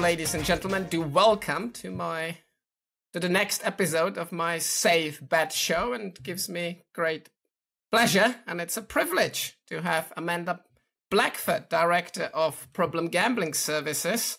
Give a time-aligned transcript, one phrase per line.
[0.00, 2.36] ladies and gentlemen, do welcome to my
[3.14, 7.30] to the next episode of my Safe Bet show, and gives me great
[7.90, 10.60] pleasure and it's a privilege to have Amanda
[11.10, 14.38] Blackford, director of Problem Gambling Services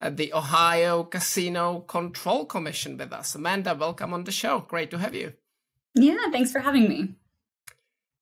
[0.00, 3.34] at the Ohio Casino Control Commission, with us.
[3.34, 4.60] Amanda, welcome on the show.
[4.60, 5.34] Great to have you.
[5.94, 7.14] Yeah, thanks for having me.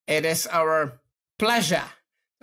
[0.08, 1.00] It is our
[1.38, 1.84] pleasure.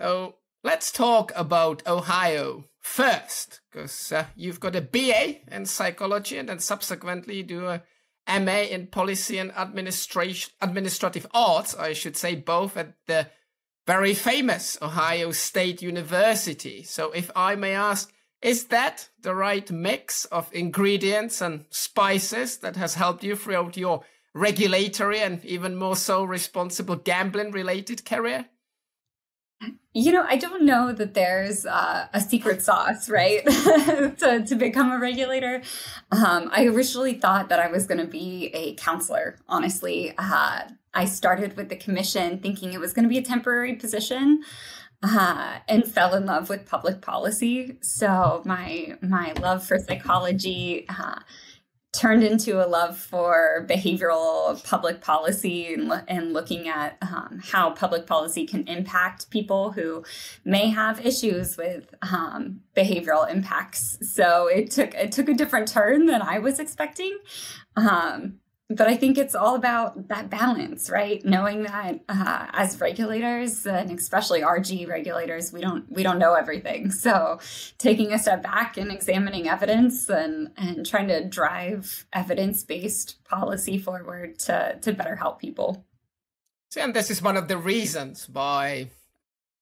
[0.00, 6.48] So let's talk about Ohio first, because uh, you've got a BA in psychology and
[6.48, 7.82] then subsequently do a
[8.28, 13.28] MA in policy and administration administrative arts, I should say, both at the
[13.86, 16.82] very famous Ohio State University.
[16.82, 22.76] So if I may ask, is that the right mix of ingredients and spices that
[22.76, 28.46] has helped you throughout your regulatory and even more so responsible gambling related career?
[29.92, 34.92] You know, I don't know that there's uh, a secret sauce, right, to, to become
[34.92, 35.62] a regulator.
[36.12, 40.14] Um, I originally thought that I was going to be a counselor, honestly.
[40.16, 40.62] Uh,
[40.94, 44.42] I started with the commission thinking it was going to be a temporary position.
[45.02, 47.78] Uh, and fell in love with public policy.
[47.80, 51.20] So my my love for psychology uh,
[51.92, 58.06] turned into a love for behavioral public policy and, and looking at um, how public
[58.06, 60.04] policy can impact people who
[60.44, 63.98] may have issues with um, behavioral impacts.
[64.02, 67.18] So it took it took a different turn than I was expecting.
[67.76, 68.39] Um,
[68.70, 71.24] but I think it's all about that balance, right?
[71.24, 76.92] Knowing that uh, as regulators, and especially RG regulators, we don't we don't know everything.
[76.92, 77.40] So
[77.78, 83.76] taking a step back and examining evidence and and trying to drive evidence based policy
[83.76, 85.84] forward to to better help people.
[86.70, 88.90] See, and this is one of the reasons why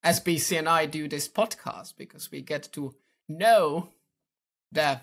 [0.04, 2.94] SBC and I do this podcast because we get to
[3.26, 3.88] know
[4.70, 5.00] the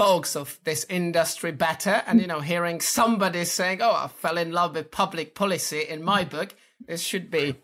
[0.00, 2.02] folks of this industry better.
[2.06, 6.02] And, you know, hearing somebody saying, oh, I fell in love with public policy in
[6.02, 6.54] my book,
[6.88, 7.56] this should be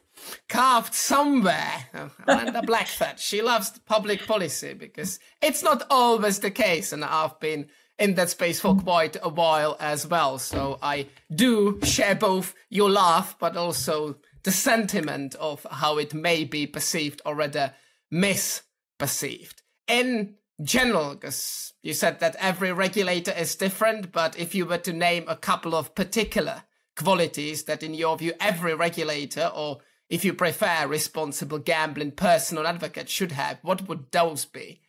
[0.46, 1.86] carved somewhere.
[1.94, 6.92] Oh, Amanda Blackford, she loves public policy because it's not always the case.
[6.92, 10.38] And I've been in that space for quite a while as well.
[10.38, 16.44] So I do share both your laugh, but also the sentiment of how it may
[16.44, 17.72] be perceived or rather
[18.12, 19.62] misperceived.
[19.88, 24.92] In general, because you said that every regulator is different, but if you were to
[24.92, 26.62] name a couple of particular
[26.96, 29.78] qualities that, in your view, every regulator, or
[30.08, 34.80] if you prefer, responsible gambling personal advocate should have, what would those be?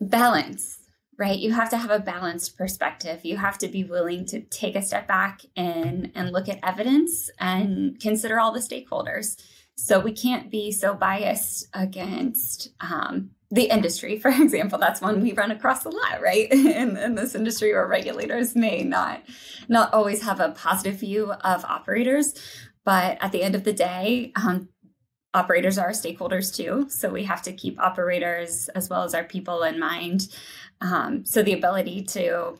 [0.00, 0.78] Balance,
[1.18, 1.38] right?
[1.38, 3.20] You have to have a balanced perspective.
[3.24, 7.30] You have to be willing to take a step back and, and look at evidence
[7.38, 9.36] and consider all the stakeholders.
[9.76, 15.32] So we can't be so biased against um, the industry, for example, that's one we
[15.32, 16.50] run across a lot, right?
[16.52, 19.22] In, in this industry where regulators may not
[19.68, 22.34] not always have a positive view of operators,
[22.84, 24.68] but at the end of the day, um,
[25.34, 26.86] operators are stakeholders too.
[26.88, 30.28] So we have to keep operators as well as our people in mind.
[30.80, 32.58] Um, so the ability to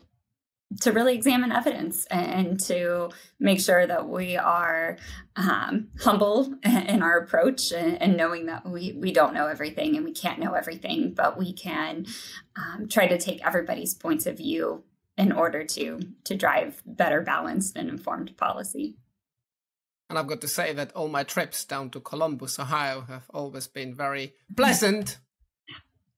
[0.82, 3.10] to really examine evidence and to
[3.40, 4.96] make sure that we are
[5.36, 10.04] um, humble in our approach and, and, knowing that we, we don't know everything and
[10.04, 12.06] we can't know everything, but we can
[12.56, 14.84] um, try to take everybody's points of view
[15.18, 18.96] in order to to drive better balanced and informed policy.
[20.08, 23.68] And I've got to say that all my trips down to Columbus, Ohio, have always
[23.68, 25.18] been very pleasant.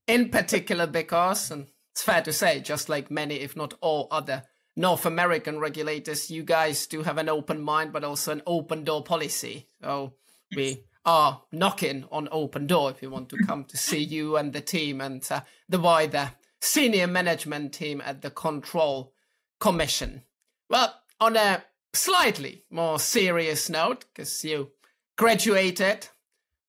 [0.06, 4.44] In particular, because, and it's fair to say, just like many, if not all other
[4.74, 9.04] North American regulators, you guys do have an open mind, but also an open door
[9.04, 9.68] policy.
[9.82, 10.14] So
[10.56, 14.52] we are knocking on open door if you want to come to see you and
[14.52, 19.12] the team and uh, the wider senior management team at the Control
[19.60, 20.22] Commission.
[20.70, 24.70] Well, on a slightly more serious note, because you
[25.18, 26.08] graduated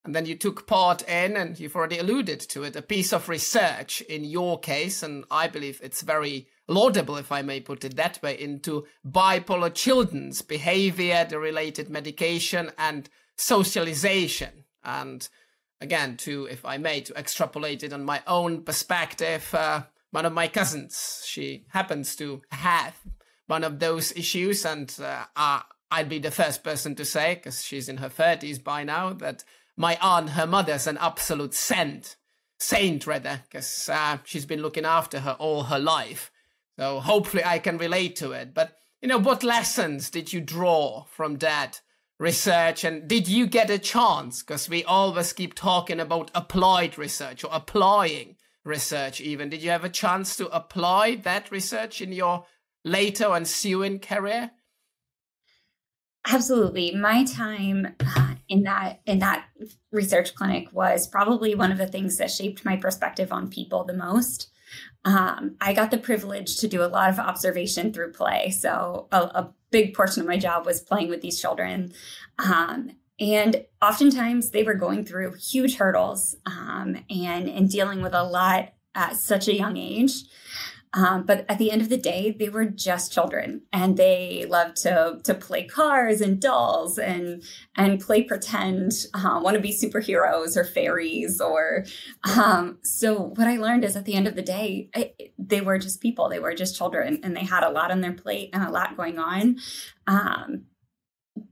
[0.05, 3.29] and then you took part in, and you've already alluded to it, a piece of
[3.29, 7.95] research in your case, and I believe it's very laudable, if I may put it
[7.95, 14.65] that way, into bipolar children's behavior, the related medication, and socialization.
[14.83, 15.27] And
[15.79, 20.33] again, to, if I may, to extrapolate it on my own perspective, uh, one of
[20.33, 22.95] my cousins, she happens to have
[23.47, 25.25] one of those issues, and uh,
[25.91, 29.43] I'd be the first person to say, because she's in her 30s by now, that
[29.75, 32.15] my aunt, her mother's an absolute saint,
[32.59, 36.31] saint rather, because uh, she's been looking after her all her life.
[36.77, 38.53] So hopefully I can relate to it.
[38.53, 41.81] But you know, what lessons did you draw from that
[42.19, 44.41] research, and did you get a chance?
[44.41, 49.49] Because we always keep talking about applied research or applying research even.
[49.49, 52.45] Did you have a chance to apply that research in your
[52.85, 54.51] later ensuing career?
[56.25, 56.95] Absolutely.
[56.95, 57.95] My time
[58.49, 59.45] in that in that
[59.91, 63.93] research clinic was probably one of the things that shaped my perspective on people the
[63.93, 64.49] most.
[65.05, 68.49] Um, I got the privilege to do a lot of observation through play.
[68.51, 71.93] So a, a big portion of my job was playing with these children.
[72.39, 78.23] Um, and oftentimes they were going through huge hurdles um, and, and dealing with a
[78.23, 80.23] lot at such a young age.
[80.95, 84.77] Um, but at the end of the day, they were just children, and they loved
[84.77, 87.43] to to play cars and dolls and
[87.75, 91.85] and play pretend, uh, want to be superheroes or fairies or.
[92.37, 95.79] Um, so what I learned is at the end of the day, it, they were
[95.79, 96.29] just people.
[96.29, 98.95] They were just children, and they had a lot on their plate and a lot
[98.95, 99.57] going on.
[100.05, 100.65] Um,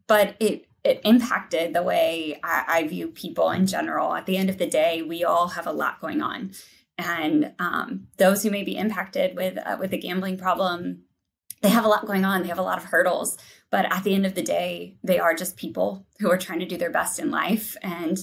[0.08, 4.14] but it it impacted the way I, I view people in general.
[4.14, 6.52] At the end of the day, we all have a lot going on
[7.02, 11.04] and um, those who may be impacted with uh, with a gambling problem
[11.62, 12.42] they have a lot going on.
[12.42, 13.38] They have a lot of hurdles.
[13.70, 16.66] But at the end of the day they are just people who are trying to
[16.66, 17.78] do their best in life.
[17.82, 18.18] And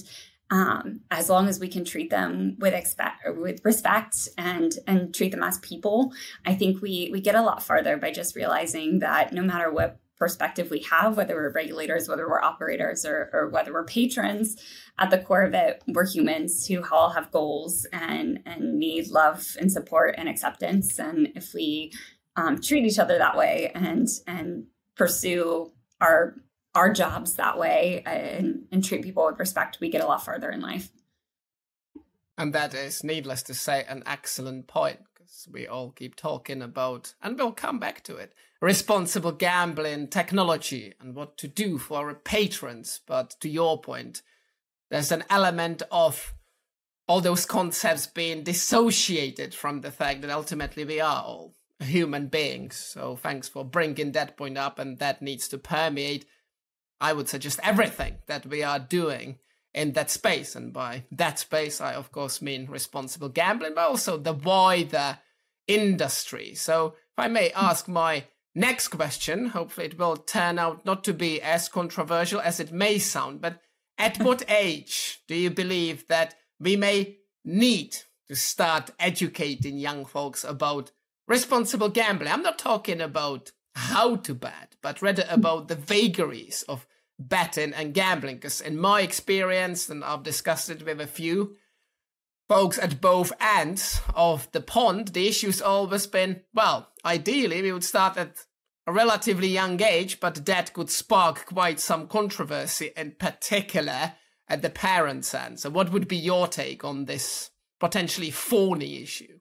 [0.51, 5.31] um, as long as we can treat them with expect with respect and and treat
[5.31, 6.11] them as people
[6.43, 9.99] i think we we get a lot farther by just realizing that no matter what
[10.19, 14.57] perspective we have, whether we're regulators, whether we're operators, or, or whether we're patrons,
[14.99, 19.55] at the core of it, we're humans who all have goals and, and need love
[19.59, 20.99] and support and acceptance.
[20.99, 21.93] And if we
[22.35, 26.35] um, treat each other that way and and pursue our
[26.75, 30.51] our jobs that way and, and treat people with respect, we get a lot further
[30.51, 30.89] in life.
[32.37, 37.15] And that is, needless to say, an excellent point because we all keep talking about,
[37.21, 42.13] and we'll come back to it, responsible gambling technology and what to do for our
[42.13, 42.99] patrons.
[43.05, 44.21] But to your point,
[44.89, 46.33] there's an element of
[47.07, 52.75] all those concepts being dissociated from the fact that ultimately we are all human beings.
[52.75, 56.25] So thanks for bringing that point up, and that needs to permeate,
[56.99, 59.37] I would suggest, everything that we are doing
[59.73, 60.55] in that space.
[60.55, 65.19] And by that space, I of course mean responsible gambling, but also the wider
[65.67, 66.53] industry.
[66.55, 69.47] So if I may ask my Next question.
[69.47, 73.41] Hopefully, it will turn out not to be as controversial as it may sound.
[73.41, 73.61] But
[73.97, 77.95] at what age do you believe that we may need
[78.27, 80.91] to start educating young folks about
[81.27, 82.31] responsible gambling?
[82.31, 86.87] I'm not talking about how to bet, but rather about the vagaries of
[87.19, 88.37] betting and gambling.
[88.37, 91.55] Because in my experience, and I've discussed it with a few
[92.49, 97.83] folks at both ends of the pond, the issue's always been well, ideally, we would
[97.83, 98.45] start at
[98.87, 104.13] a relatively young age, but that could spark quite some controversy, in particular
[104.47, 105.59] at the parents' end.
[105.59, 109.39] So, what would be your take on this potentially thorny issue?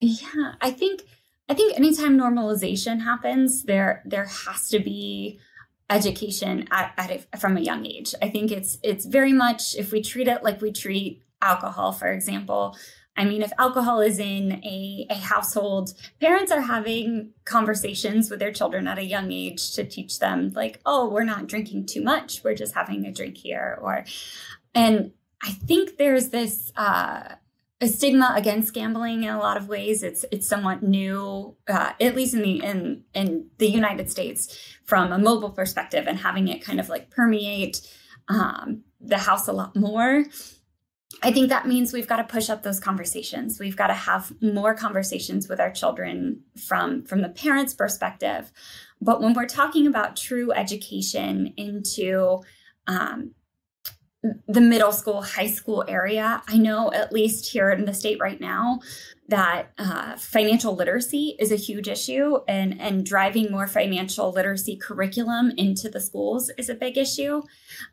[0.00, 1.02] Yeah, I think
[1.48, 5.40] I think anytime normalization happens, there there has to be
[5.90, 8.14] education at, at a, from a young age.
[8.22, 12.08] I think it's it's very much if we treat it like we treat alcohol, for
[12.08, 12.76] example.
[13.16, 18.52] I mean, if alcohol is in a, a household, parents are having conversations with their
[18.52, 22.42] children at a young age to teach them, like, oh, we're not drinking too much.
[22.42, 23.78] We're just having a drink here.
[23.80, 24.04] Or,
[24.74, 27.36] and I think there's this, uh,
[27.80, 30.02] a stigma against gambling in a lot of ways.
[30.02, 35.12] It's it's somewhat new, uh, at least in the in in the United States, from
[35.12, 37.80] a mobile perspective, and having it kind of like permeate
[38.28, 40.24] um, the house a lot more.
[41.22, 43.58] I think that means we've got to push up those conversations.
[43.58, 48.52] We've got to have more conversations with our children from from the parents' perspective.
[49.00, 52.42] But when we're talking about true education into
[52.86, 53.34] um,
[54.48, 58.40] the middle school, high school area, I know at least here in the state right
[58.40, 58.80] now
[59.28, 65.52] that uh, financial literacy is a huge issue, and and driving more financial literacy curriculum
[65.56, 67.42] into the schools is a big issue.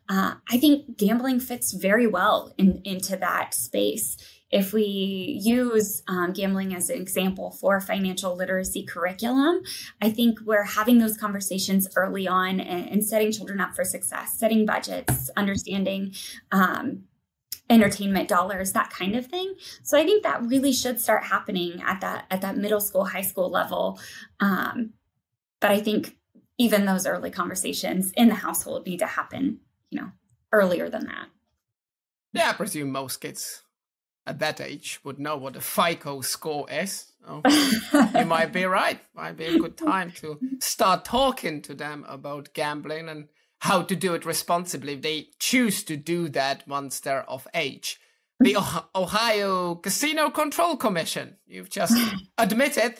[0.08, 4.16] Uh, I think gambling fits very well in, into that space.
[4.52, 9.62] If we use um, gambling as an example for financial literacy curriculum,
[10.02, 14.34] I think we're having those conversations early on and, and setting children up for success,
[14.34, 16.14] setting budgets, understanding
[16.52, 17.04] um,
[17.70, 19.54] entertainment dollars that kind of thing.
[19.82, 23.22] So i think that really should start happening at that at that middle school high
[23.22, 23.98] school level.
[24.40, 24.92] Um,
[25.60, 26.18] but i think
[26.58, 30.10] even those early conversations in the household need to happen you know
[30.52, 31.28] earlier than that.
[32.34, 33.62] Yeah i presume most kids
[34.26, 37.42] at that age would know what a fico score is oh,
[38.18, 42.52] you might be right might be a good time to start talking to them about
[42.54, 43.28] gambling and
[43.62, 48.00] how to do it responsibly if they choose to do that once they're of age.
[48.40, 48.56] the
[48.96, 51.36] Ohio Casino Control Commission.
[51.46, 51.96] You've just
[52.36, 52.96] admitted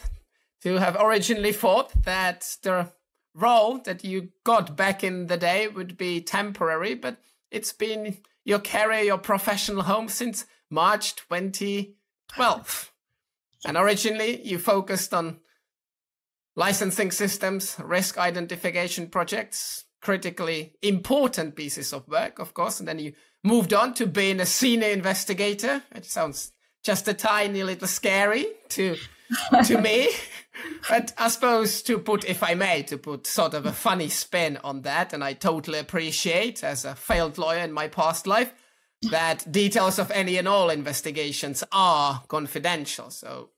[0.63, 2.93] to have originally thought that the
[3.35, 7.17] role that you got back in the day would be temporary, but
[7.51, 12.93] it's been your career, your professional home since March 2012.
[13.67, 15.39] And originally you focused on
[16.57, 22.81] licensing systems, risk identification projects, critically important pieces of work, of course.
[22.81, 23.13] And then you
[23.45, 25.83] moved on to being a senior investigator.
[25.95, 26.53] It sounds
[26.83, 28.97] just a tiny little scary to
[29.65, 30.09] to me.
[30.89, 34.59] But I suppose to put, if I may, to put sort of a funny spin
[34.63, 38.53] on that, and I totally appreciate as a failed lawyer in my past life
[39.11, 43.11] that details of any and all investigations are confidential.
[43.11, 43.51] So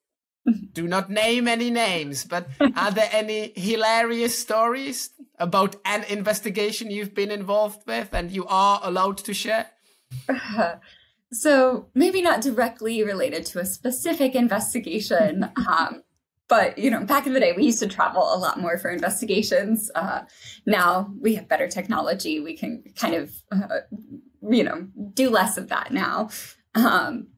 [0.72, 7.14] do not name any names, but are there any hilarious stories about an investigation you've
[7.14, 9.70] been involved with and you are allowed to share?
[10.28, 10.76] Uh,
[11.32, 15.50] so maybe not directly related to a specific investigation.
[15.68, 16.02] Um,
[16.48, 18.90] but you know, back in the day, we used to travel a lot more for
[18.90, 19.90] investigations.
[19.94, 20.22] Uh,
[20.66, 23.80] now we have better technology; we can kind of, uh,
[24.50, 26.28] you know, do less of that now.
[26.74, 27.28] Um,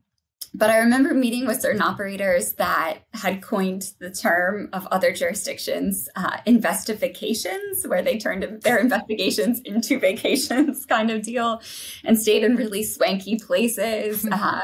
[0.56, 6.08] but I remember meeting with certain operators that had coined the term of other jurisdictions,
[6.16, 11.60] uh, investifications, where they turned their investigations into vacations kind of deal
[12.04, 14.62] and stayed in really swanky places uh,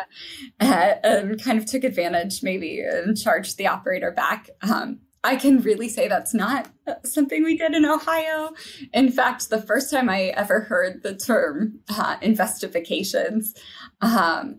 [0.61, 4.49] uh, and kind of took advantage maybe and charged the operator back.
[4.63, 6.69] Um, I can really say that's not
[7.05, 8.51] something we did in Ohio.
[8.93, 13.55] In fact, the first time I ever heard the term uh, investifications,
[14.01, 14.59] um,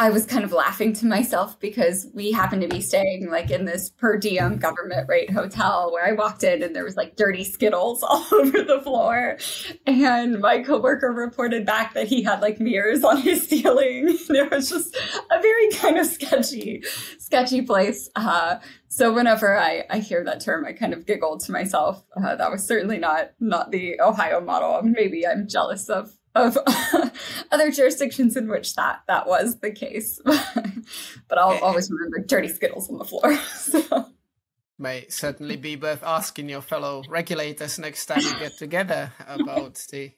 [0.00, 3.66] I was kind of laughing to myself because we happened to be staying like in
[3.66, 7.44] this per diem government rate hotel where I walked in and there was like dirty
[7.44, 9.36] Skittles all over the floor.
[9.86, 14.16] And my coworker reported back that he had like mirrors on his ceiling.
[14.30, 16.82] It was just a very kind of sketchy,
[17.18, 18.08] sketchy place.
[18.16, 18.56] Uh,
[18.88, 22.02] so whenever I, I hear that term, I kind of giggle to myself.
[22.16, 24.80] Uh, that was certainly not not the Ohio model.
[24.82, 26.56] Maybe I'm jealous of of
[27.52, 30.20] other jurisdictions in which that that was the case.
[30.24, 33.38] but I'll always remember dirty skittles on the floor.
[33.50, 34.06] So.
[34.78, 40.12] May certainly be worth asking your fellow regulators next time you get together about the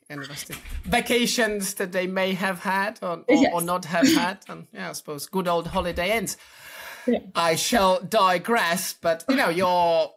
[0.85, 3.51] vacations that they may have had or, or, yes.
[3.53, 4.39] or not have had.
[4.49, 6.37] And yeah, I suppose good old holiday inns.
[7.09, 7.19] Yeah.
[7.35, 10.13] I shall digress, but you know, your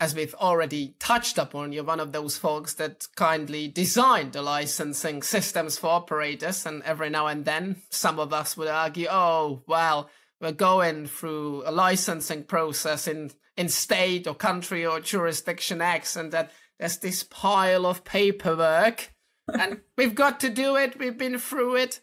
[0.00, 5.22] as we've already touched upon, you're one of those folks that kindly designed the licensing
[5.22, 6.66] systems for operators.
[6.66, 10.10] And every now and then, some of us would argue, oh, well,
[10.40, 16.32] we're going through a licensing process in, in state or country or jurisdiction X, and
[16.32, 19.12] that there's this pile of paperwork.
[19.48, 20.98] and we've got to do it.
[20.98, 22.00] We've been through it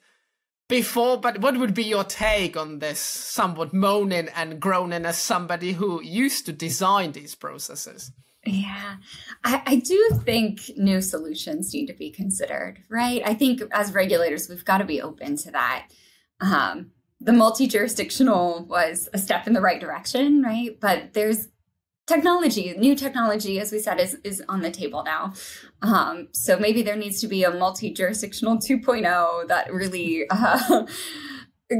[0.71, 5.73] before, but what would be your take on this somewhat moaning and groaning as somebody
[5.73, 8.13] who used to design these processes?
[8.45, 8.95] Yeah,
[9.43, 13.21] I, I, do think new solutions need to be considered, right?
[13.23, 15.87] I think as regulators, we've got to be open to that.
[16.39, 20.79] Um, the multi jurisdictional was a step in the right direction, right?
[20.79, 21.49] But there's
[22.11, 25.33] technology, new technology, as we said, is, is on the table now.
[25.81, 30.85] Um, so maybe there needs to be a multi jurisdictional 2.0 that really uh,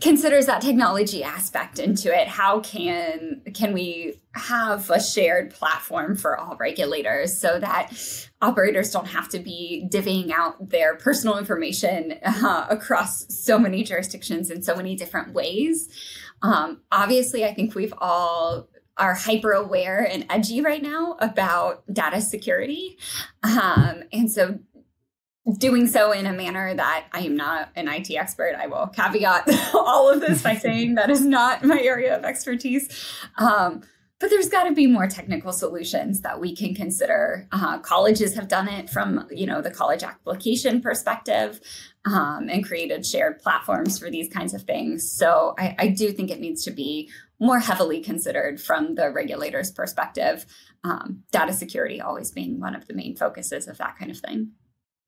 [0.00, 2.28] considers that technology aspect into it.
[2.28, 7.92] How can can we have a shared platform for all regulators so that
[8.40, 14.50] operators don't have to be divvying out their personal information uh, across so many jurisdictions
[14.50, 15.88] in so many different ways?
[16.42, 22.20] Um, obviously, I think we've all are hyper aware and edgy right now about data
[22.20, 22.98] security.
[23.42, 24.60] Um, and so
[25.58, 28.54] doing so in a manner that I am not an IT expert.
[28.58, 32.88] I will caveat all of this by saying that is not my area of expertise.
[33.36, 33.82] Um,
[34.20, 37.48] but there's got to be more technical solutions that we can consider.
[37.52, 41.60] Uh, colleges have done it from you know the college application perspective
[42.04, 45.10] um, and created shared platforms for these kinds of things.
[45.10, 49.70] So I, I do think it needs to be more heavily considered from the regulator's
[49.70, 50.46] perspective.
[50.84, 54.52] Um, data security always being one of the main focuses of that kind of thing.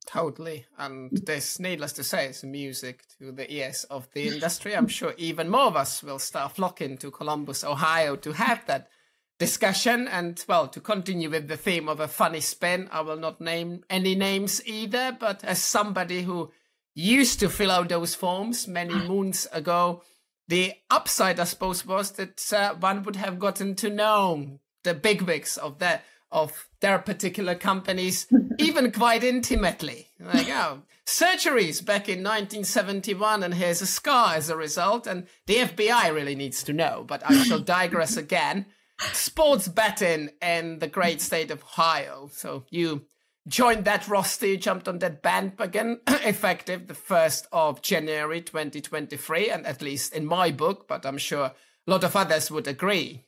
[0.07, 0.67] Totally.
[0.79, 4.75] And this, needless to say, is music to the ears of the industry.
[4.75, 8.89] I'm sure even more of us will start flocking to Columbus, Ohio to have that
[9.39, 10.09] discussion.
[10.09, 13.85] And well, to continue with the theme of a funny spin, I will not name
[13.91, 16.53] any names either, but as somebody who
[16.95, 20.03] used to fill out those forms many moons ago,
[20.49, 25.57] the upside, I suppose, was that uh, one would have gotten to know the bigwigs
[25.57, 28.27] of their of their particular companies
[28.59, 30.09] even quite intimately.
[30.19, 35.07] Like, oh, surgeries back in 1971, and here's a scar as a result.
[35.07, 38.67] And the FBI really needs to know, but I shall digress again.
[39.13, 42.29] Sports betting in the great state of Ohio.
[42.33, 43.07] So you
[43.47, 49.67] joined that roster, you jumped on that bandwagon, effective the 1st of January 2023, and
[49.67, 51.55] at least in my book, but I'm sure a
[51.87, 53.25] lot of others would agree.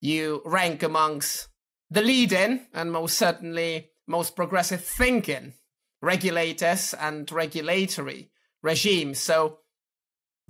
[0.00, 1.48] You rank amongst
[1.90, 5.52] the leading and most certainly most progressive thinking
[6.00, 8.30] regulators and regulatory
[8.62, 9.20] regimes.
[9.20, 9.58] So,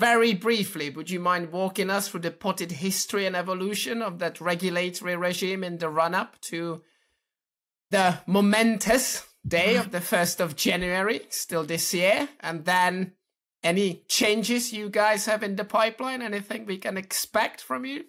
[0.02, 4.40] very briefly, would you mind walking us through the potted history and evolution of that
[4.40, 6.82] regulatory regime in the run up to
[7.90, 13.12] the momentous day of the 1st of January, still this year, and then
[13.62, 16.21] any changes you guys have in the pipeline?
[16.21, 18.06] Anything we can expect from you?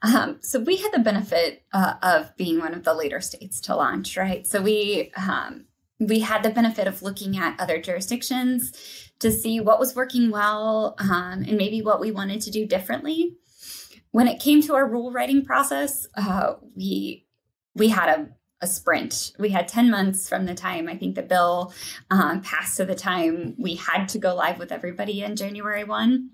[0.00, 3.76] Um, so we had the benefit uh, of being one of the later states to
[3.76, 4.46] launch, right?
[4.46, 5.66] So we um,
[6.00, 8.72] we had the benefit of looking at other jurisdictions
[9.20, 13.36] to see what was working well um, and maybe what we wanted to do differently.
[14.10, 17.26] When it came to our rule writing process, uh, we
[17.74, 18.28] we had a
[18.60, 19.32] a sprint.
[19.38, 21.72] We had 10 months from the time I think the bill
[22.10, 26.30] um, passed to the time we had to go live with everybody in January 1.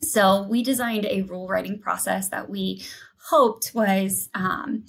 [0.00, 2.84] So we designed a rule writing process that we
[3.28, 4.84] hoped was um,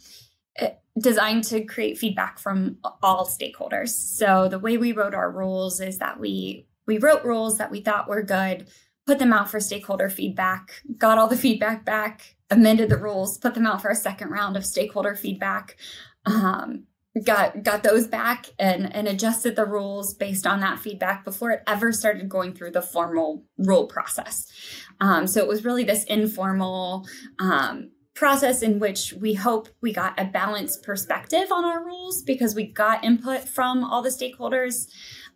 [0.99, 3.89] designed to create feedback from all stakeholders.
[3.89, 7.81] So the way we wrote our rules is that we we wrote rules that we
[7.81, 8.67] thought were good,
[9.07, 13.53] put them out for stakeholder feedback, got all the feedback back, amended the rules, put
[13.55, 15.77] them out for a second round of stakeholder feedback.
[16.25, 16.85] Um,
[17.23, 21.63] got got those back and and adjusted the rules based on that feedback before it
[21.65, 24.51] ever started going through the formal rule process
[24.99, 27.07] um, so it was really this informal
[27.39, 32.55] um, process in which we hope we got a balanced perspective on our rules because
[32.55, 34.87] we got input from all the stakeholders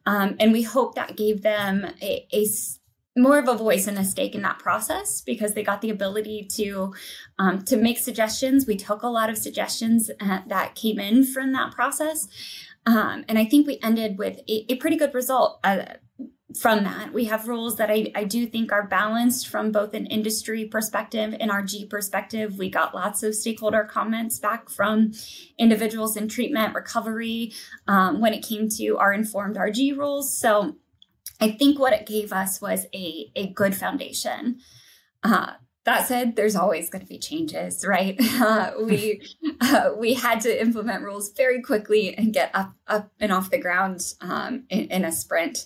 [0.06, 2.48] um, and we hope that gave them a, a
[3.18, 6.48] more of a voice and a stake in that process because they got the ability
[6.56, 6.94] to
[7.38, 8.66] um, to make suggestions.
[8.66, 12.28] We took a lot of suggestions uh, that came in from that process,
[12.86, 15.60] um, and I think we ended with a, a pretty good result.
[15.64, 15.84] Uh,
[16.58, 20.08] from that, we have rules that I, I do think are balanced from both an
[20.08, 22.58] industry perspective and RG perspective.
[22.58, 25.12] We got lots of stakeholder comments back from
[25.60, 27.54] individuals in treatment recovery
[27.88, 30.36] um, when it came to our informed RG rules.
[30.36, 30.76] So
[31.40, 34.58] I think what it gave us was a, a good foundation.
[35.24, 35.54] Uh,
[35.90, 38.20] that said, there's always going to be changes, right?
[38.40, 39.22] Uh, we
[39.62, 43.58] uh, we had to implement rules very quickly and get up up and off the
[43.58, 45.66] ground um, in, in, a sprint.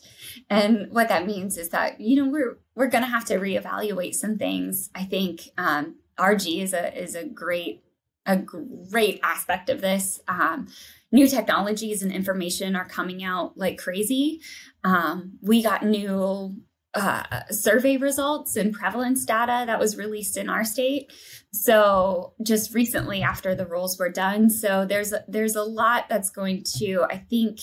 [0.50, 4.16] And what that means is that you know we're we're going to have to reevaluate
[4.16, 4.90] some things.
[4.96, 7.84] I think um, RG is a is a great
[8.26, 10.20] a great aspect of this.
[10.28, 10.68] Um,
[11.12, 14.42] new technologies and information are coming out like crazy.
[14.84, 16.58] Um, we got new
[16.96, 21.12] uh, survey results and prevalence data that was released in our state.
[21.52, 26.64] So just recently after the rules were done, so there's there's a lot that's going
[26.78, 27.60] to I think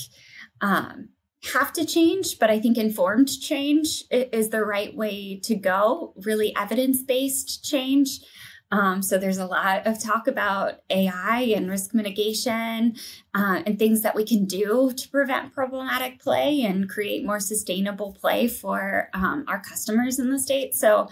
[0.61, 1.11] um,
[1.53, 6.15] have to change, but I think informed change is the right way to go.
[6.25, 8.21] Really evidence based change.
[8.71, 12.95] Um, so there's a lot of talk about AI and risk mitigation
[13.35, 18.13] uh, and things that we can do to prevent problematic play and create more sustainable
[18.13, 20.75] play for um, our customers in the state.
[20.75, 21.09] So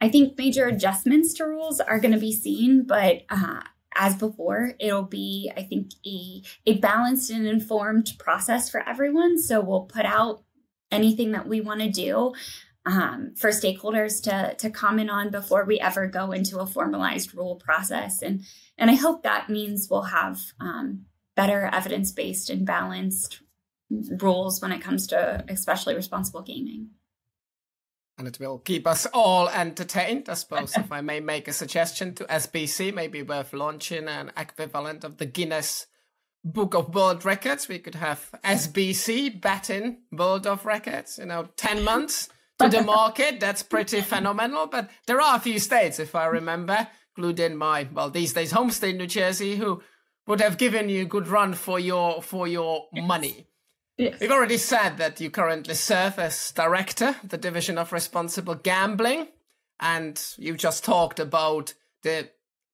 [0.00, 3.60] I think major adjustments to rules are going to be seen, but uh,
[3.94, 9.40] as before, it'll be, I think, a, a balanced and informed process for everyone.
[9.40, 10.42] So we'll put out
[10.90, 12.32] anything that we want to do
[12.86, 17.56] um, for stakeholders to to comment on before we ever go into a formalized rule
[17.56, 18.22] process.
[18.22, 18.42] And
[18.76, 23.40] and I hope that means we'll have um, better evidence based and balanced
[24.20, 26.90] rules when it comes to especially responsible gaming.
[28.16, 30.76] And it will keep us all entertained, I suppose.
[30.76, 35.26] if I may make a suggestion to SBC, maybe worth launching an equivalent of the
[35.26, 35.86] Guinness
[36.44, 37.66] Book of World Records.
[37.66, 42.28] We could have SBC betting World of Records, you know, 10 months
[42.70, 43.40] to the market.
[43.40, 44.66] That's pretty phenomenal.
[44.66, 48.70] But there are a few states, if I remember, including my well these days home
[48.70, 49.82] state, New Jersey, who
[50.26, 53.06] would have given you a good run for your for your yes.
[53.06, 53.46] money.
[53.96, 54.18] Yes.
[54.20, 59.28] We've already said that you currently serve as director of the Division of Responsible Gambling,
[59.78, 62.30] and you just talked about the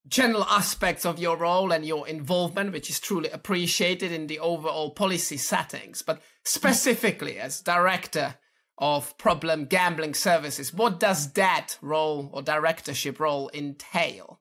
[0.07, 4.91] general aspects of your role and your involvement, which is truly appreciated in the overall
[4.91, 6.01] policy settings.
[6.01, 8.35] But specifically, as director
[8.81, 10.73] of problem gambling services.
[10.73, 14.39] What does that role or directorship role entail?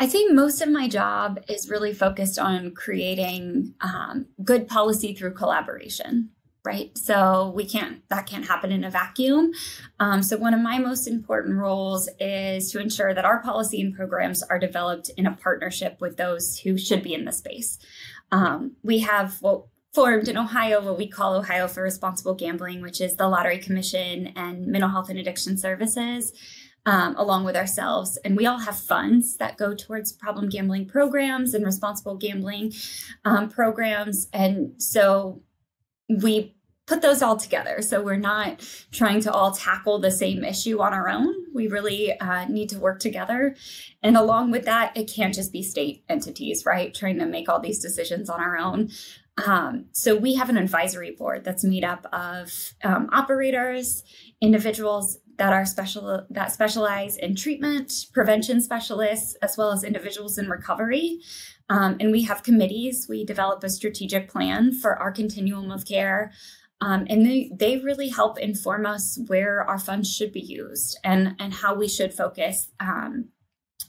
[0.00, 5.34] I think most of my job is really focused on creating um, good policy through
[5.34, 6.30] collaboration,
[6.64, 6.96] right?
[6.96, 9.52] So we can't, that can't happen in a vacuum.
[9.98, 13.94] Um, so one of my most important roles is to ensure that our policy and
[13.94, 17.78] programs are developed in a partnership with those who should be in the space.
[18.30, 23.00] Um, we have what formed in Ohio what we call Ohio for Responsible Gambling, which
[23.00, 26.32] is the Lottery Commission and Mental Health and Addiction Services
[26.88, 28.16] um, along with ourselves.
[28.24, 32.72] And we all have funds that go towards problem gambling programs and responsible gambling
[33.26, 34.26] um, programs.
[34.32, 35.42] And so
[36.08, 36.54] we
[36.86, 37.82] put those all together.
[37.82, 41.34] So we're not trying to all tackle the same issue on our own.
[41.54, 43.54] We really uh, need to work together.
[44.02, 46.94] And along with that, it can't just be state entities, right?
[46.94, 48.88] Trying to make all these decisions on our own.
[49.46, 54.02] Um, so we have an advisory board that's made up of um, operators,
[54.40, 60.48] individuals that are special that specialize in treatment, prevention specialists, as well as individuals in
[60.48, 61.20] recovery.
[61.70, 63.06] Um, and we have committees.
[63.08, 66.32] We develop a strategic plan for our continuum of care.
[66.80, 71.34] Um, and they, they really help inform us where our funds should be used and,
[71.38, 73.28] and how we should focus um,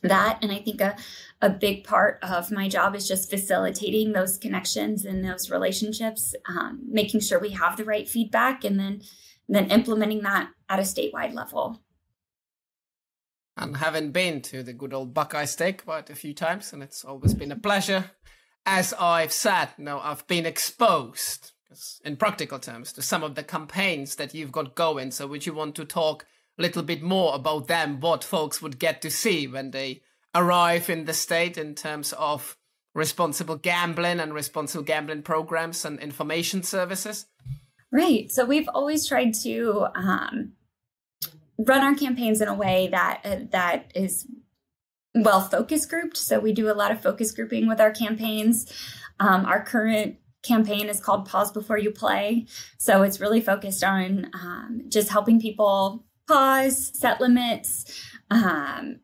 [0.02, 0.40] that.
[0.42, 0.96] And I think a,
[1.42, 6.80] a big part of my job is just facilitating those connections and those relationships, um,
[6.88, 9.02] making sure we have the right feedback, and then
[9.52, 11.82] then implementing that at a statewide level.
[13.58, 17.04] And having been to the good old Buckeye State quite a few times, and it's
[17.04, 18.12] always been a pleasure.
[18.66, 21.52] As I've said, know, I've been exposed,
[22.06, 25.12] in practical terms, to some of the campaigns that you've got going.
[25.12, 26.26] So, would you want to talk
[26.62, 28.00] little bit more about them?
[28.00, 30.02] What folks would get to see when they
[30.36, 32.58] arrive in the state in terms of
[32.94, 37.26] responsible gambling and responsible gambling programs and information services?
[37.92, 38.32] Right.
[38.32, 40.54] So we've always tried to um,
[41.58, 44.28] run our campaigns in a way that uh, that is
[45.16, 46.18] well focus grouped.
[46.18, 48.72] So we do a lot of focus grouping with our campaigns.
[49.20, 52.46] Um, our current campaign is called Pause Before You Play.
[52.78, 59.00] So it's really focused on um, just helping people pause, set limits, um,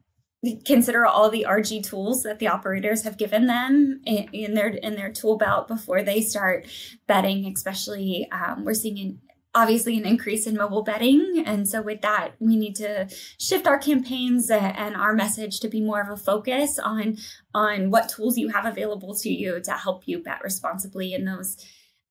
[0.63, 4.95] consider all the RG tools that the operators have given them in, in their in
[4.95, 6.67] their tool belt before they start
[7.07, 7.45] betting.
[7.45, 9.19] Especially, um, we're seeing an,
[9.55, 13.07] obviously an increase in mobile betting, and so with that, we need to
[13.39, 17.17] shift our campaigns and our message to be more of a focus on
[17.55, 21.57] on what tools you have available to you to help you bet responsibly in those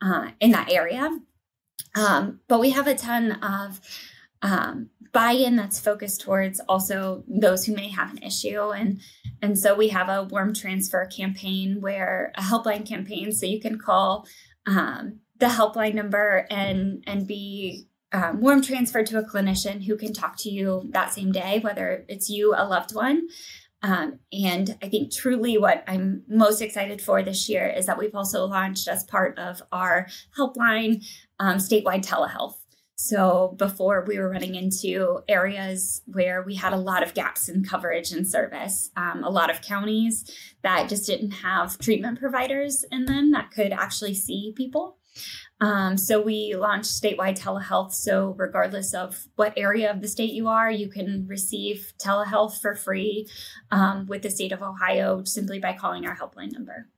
[0.02, 1.08] uh, in that area.
[1.96, 3.80] Um, but we have a ton of
[4.44, 8.70] um, buy-in that's focused towards also those who may have an issue.
[8.70, 9.00] And
[9.42, 13.32] and so we have a warm transfer campaign where a helpline campaign.
[13.32, 14.26] So you can call
[14.66, 20.12] um, the helpline number and and be um, warm transferred to a clinician who can
[20.12, 23.28] talk to you that same day whether it's you a loved one.
[23.82, 28.14] Um, and I think truly what I'm most excited for this year is that we've
[28.14, 30.06] also launched as part of our
[30.38, 31.04] helpline
[31.38, 32.54] um, statewide telehealth.
[32.96, 37.64] So before we were running into areas where we had a lot of gaps in
[37.64, 40.30] coverage and service, um, a lot of counties
[40.62, 44.98] that just didn't have treatment providers in them that could actually see people.
[45.60, 47.92] Um, so we launched statewide telehealth.
[47.92, 52.74] So regardless of what area of the state you are, you can receive telehealth for
[52.74, 53.28] free
[53.70, 56.88] um, with the state of Ohio simply by calling our helpline number.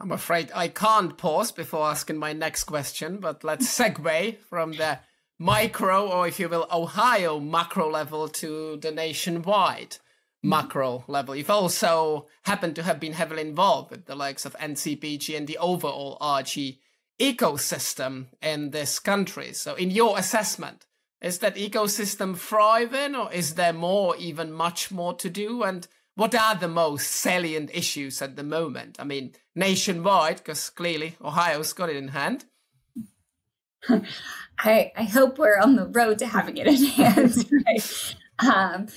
[0.00, 5.00] I'm afraid I can't pause before asking my next question, but let's segue from the
[5.38, 9.96] micro, or if you will, Ohio macro level to the nationwide
[10.40, 11.34] macro level.
[11.34, 15.58] You've also happened to have been heavily involved with the likes of NCPG and the
[15.58, 16.78] overall RG
[17.20, 19.52] ecosystem in this country.
[19.52, 20.86] So, in your assessment,
[21.20, 25.64] is that ecosystem thriving, or is there more, even much more to do?
[25.64, 28.96] And what are the most salient issues at the moment?
[28.98, 32.44] I mean, nationwide, because clearly Ohio's got it in hand.
[34.58, 37.48] I, I hope we're on the road to having it in hand.
[37.66, 38.14] right?
[38.40, 38.88] Um,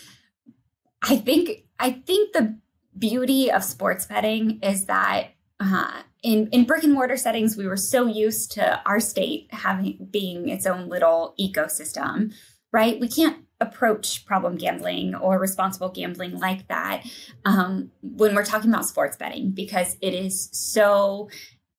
[1.03, 2.57] I think I think the
[2.97, 5.27] beauty of sports betting is that
[5.59, 10.07] uh, in in brick and mortar settings, we were so used to our state having
[10.09, 12.33] being its own little ecosystem,
[12.71, 12.99] right?
[12.99, 17.05] We can't approach problem gambling or responsible gambling like that
[17.45, 21.29] um, when we're talking about sports betting because it is so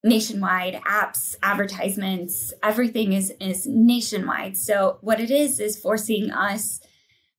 [0.03, 4.57] nationwide apps advertisements everything is is nationwide.
[4.57, 6.79] So what it is is forcing us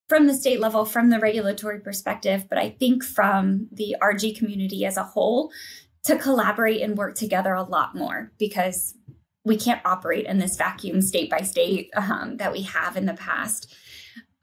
[0.08, 4.84] from the state level from the regulatory perspective but i think from the rg community
[4.84, 5.50] as a whole
[6.04, 8.94] to collaborate and work together a lot more because
[9.44, 13.14] we can't operate in this vacuum state by state um, that we have in the
[13.14, 13.74] past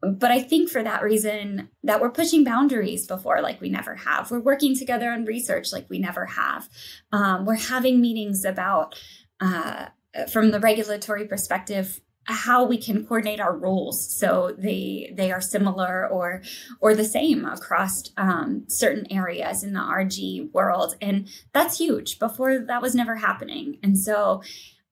[0.01, 4.31] but I think for that reason that we're pushing boundaries before like we never have.
[4.31, 6.67] We're working together on research like we never have.
[7.11, 8.99] Um, we're having meetings about
[9.39, 9.87] uh,
[10.31, 16.07] from the regulatory perspective how we can coordinate our rules so they they are similar
[16.07, 16.43] or
[16.79, 22.19] or the same across um, certain areas in the RG world, and that's huge.
[22.19, 24.43] Before that was never happening, and so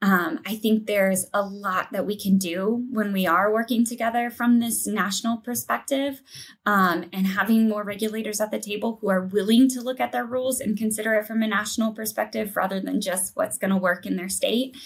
[0.02, 4.30] um, I think there's a lot that we can do when we are working together
[4.30, 6.22] from this national perspective
[6.66, 10.26] um, and having more regulators at the table who are willing to look at their
[10.26, 14.06] rules and consider it from a national perspective rather than just what's going to work
[14.06, 14.78] in their state.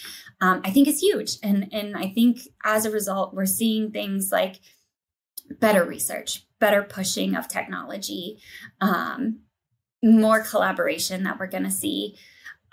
[0.42, 1.38] Um, I think is huge.
[1.44, 4.62] And, and I think as a result, we're seeing things like
[5.60, 8.40] better research, better pushing of technology,
[8.82, 9.42] um,
[10.02, 12.18] more collaboration that we're going to see.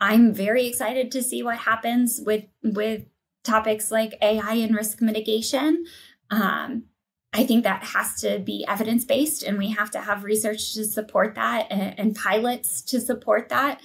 [0.00, 3.04] I'm very excited to see what happens with with
[3.44, 5.84] topics like AI and risk mitigation.
[6.30, 6.84] Um,
[7.32, 10.84] I think that has to be evidence based, and we have to have research to
[10.84, 13.80] support that and, and pilots to support that.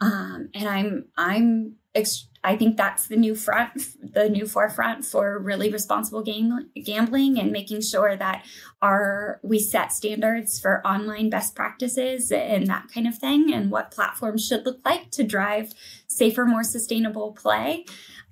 [0.00, 5.36] Um, and I'm I'm ex- I think that's the new front, the new forefront for
[5.38, 8.44] really responsible game, gambling and making sure that
[8.80, 13.90] our we set standards for online best practices and that kind of thing, and what
[13.90, 15.72] platforms should look like to drive
[16.06, 17.84] safer, more sustainable play.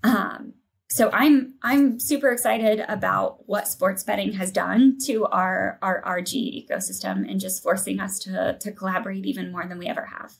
[0.05, 0.55] Um,
[0.89, 6.69] so I'm I'm super excited about what sports betting has done to our our RG
[6.69, 10.35] ecosystem and just forcing us to to collaborate even more than we ever have.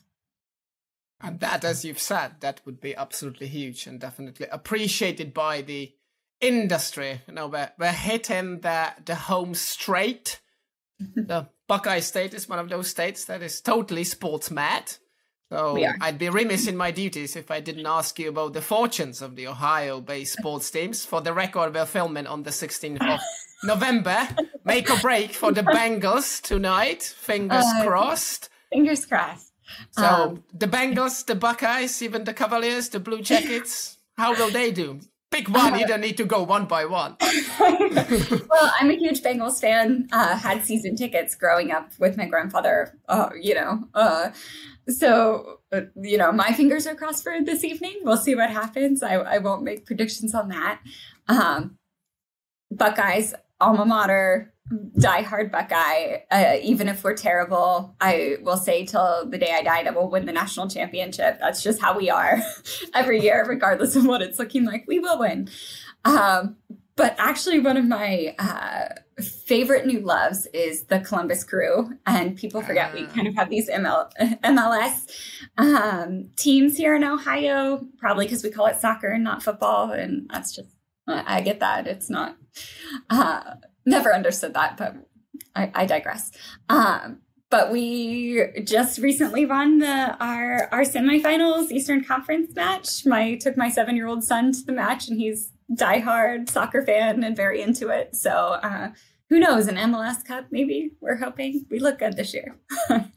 [1.25, 5.91] And that, as you've said, that would be absolutely huge and definitely appreciated by the
[6.39, 7.21] industry.
[7.27, 10.39] You know, we're, we're hitting the, the home straight.
[10.99, 14.93] the Buckeye State is one of those states that is totally sports mad.
[15.51, 19.21] So I'd be remiss in my duties if I didn't ask you about the fortunes
[19.21, 21.05] of the Ohio-based sports teams.
[21.05, 23.19] For the record, we're filming on the 16th of
[23.63, 24.27] November.
[24.63, 27.03] Make or break for the Bengals tonight.
[27.03, 28.49] Fingers uh, crossed.
[28.71, 29.53] Fingers crossed.
[29.91, 34.71] So um, the Bengals, the Buckeyes, even the Cavaliers, the Blue Jackets, how will they
[34.71, 34.99] do?
[35.31, 35.77] Pick one.
[35.77, 37.17] you don't need to go one by one.
[37.59, 40.07] well, I'm a huge Bengals fan.
[40.11, 42.97] Uh, had season tickets growing up with my grandfather.
[43.09, 44.29] Uh, you know, uh,
[44.87, 47.99] so uh, you know, my fingers are crossed for this evening.
[48.03, 49.03] We'll see what happens.
[49.03, 50.79] I, I won't make predictions on that.
[51.27, 51.77] Um,
[52.71, 54.53] Buckeyes, alma mater,
[54.97, 56.17] diehard Buckeye.
[56.31, 60.09] Uh, even if we're terrible, I will say till the day I die that we'll
[60.09, 61.37] win the national championship.
[61.39, 62.41] That's just how we are
[62.93, 64.85] every year, regardless of what it's looking like.
[64.87, 65.49] We will win.
[66.03, 66.57] Um,
[66.95, 72.61] but actually, one of my uh, favorite new loves is the Columbus Crew, and people
[72.61, 75.09] forget we kind of have these ML- MLS
[75.57, 80.29] um, teams here in Ohio, probably because we call it soccer and not football, and
[80.31, 80.69] that's just
[81.07, 82.37] I get that it's not.
[83.09, 84.95] Uh, never understood that, but
[85.55, 86.31] I, I digress.
[86.69, 93.05] Um, but we just recently won the our our semifinals Eastern Conference match.
[93.05, 97.23] My took my seven year old son to the match, and he's diehard soccer fan
[97.23, 98.15] and very into it.
[98.15, 98.89] So uh,
[99.29, 99.67] who knows?
[99.67, 100.91] An MLS Cup, maybe.
[100.99, 102.57] We're hoping we look good this year.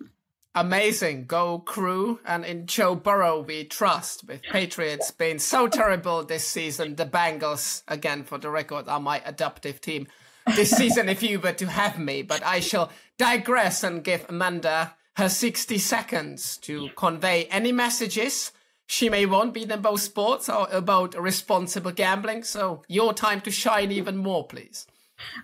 [0.54, 1.26] Amazing.
[1.26, 2.20] Go crew.
[2.24, 4.26] And in Joe Burrow, we trust.
[4.26, 9.22] With Patriots being so terrible this season, the Bengals, again, for the record, are my
[9.24, 10.08] adoptive team
[10.56, 14.94] this season if you were to have me, but I shall digress and give Amanda
[15.16, 18.52] her 60 seconds to convey any messages
[18.90, 22.42] she may want, be them both sports or about responsible gambling.
[22.42, 24.86] So your time to shine even more, please.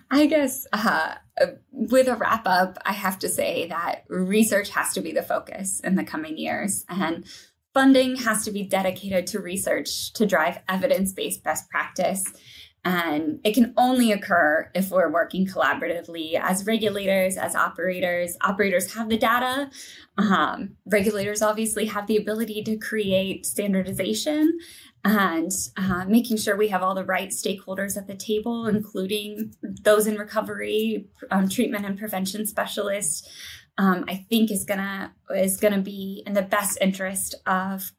[0.09, 1.15] I guess uh,
[1.71, 5.79] with a wrap up, I have to say that research has to be the focus
[5.81, 6.85] in the coming years.
[6.89, 7.25] And
[7.73, 12.23] funding has to be dedicated to research to drive evidence based best practice
[12.85, 18.37] and it can only occur if we're working collaboratively as regulators, as operators.
[18.41, 19.71] Operators have the data.
[20.19, 24.59] Um, regulators obviously have the ability to create standardization
[25.05, 30.07] and uh, making sure we have all the right stakeholders at the table, including those
[30.07, 33.29] in recovery, um, treatment and prevention specialists.
[33.77, 37.91] Um, I think is gonna is gonna be in the best interest of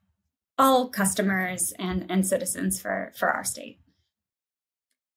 [0.59, 3.79] all customers and, and citizens for for our state.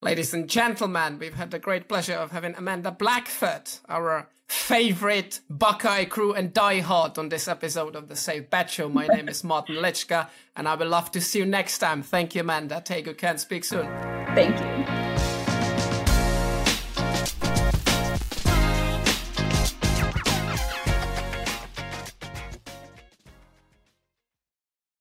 [0.01, 6.05] Ladies and gentlemen, we've had the great pleasure of having Amanda Blackford, our favorite Buckeye
[6.05, 8.89] crew and Die Hard on this episode of the Safe Bet Show.
[8.89, 12.01] My name is Martin Lycka, and I would love to see you next time.
[12.01, 12.81] Thank you, Amanda.
[12.83, 13.85] Take good care and speak soon.
[14.35, 15.08] Thank you.